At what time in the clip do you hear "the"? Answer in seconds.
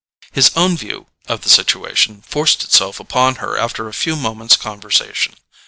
1.43-1.49